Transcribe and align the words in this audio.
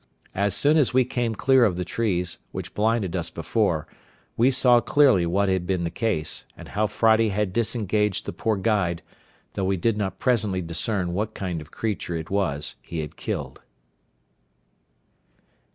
As 0.33 0.55
soon 0.55 0.77
as 0.79 0.95
we 0.95 1.05
came 1.05 1.35
clear 1.35 1.63
of 1.63 1.75
the 1.75 1.85
trees, 1.85 2.39
which 2.51 2.73
blinded 2.73 3.15
us 3.15 3.29
before, 3.29 3.85
we 4.35 4.49
saw 4.49 4.81
clearly 4.81 5.27
what 5.27 5.47
had 5.47 5.67
been 5.67 5.83
the 5.83 5.91
case, 5.91 6.47
and 6.57 6.69
how 6.69 6.87
Friday 6.87 7.29
had 7.29 7.53
disengaged 7.53 8.25
the 8.25 8.33
poor 8.33 8.57
guide, 8.57 9.03
though 9.53 9.65
we 9.65 9.77
did 9.77 9.97
not 9.99 10.17
presently 10.17 10.63
discern 10.63 11.13
what 11.13 11.35
kind 11.35 11.61
of 11.61 11.69
creature 11.69 12.15
it 12.15 12.31
was 12.31 12.77
he 12.81 13.01
had 13.01 13.15
killed. 13.15 13.61